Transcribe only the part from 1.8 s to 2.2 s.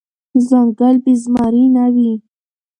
وي.